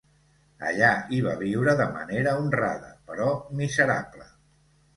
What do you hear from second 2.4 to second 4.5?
honrada, però miserable.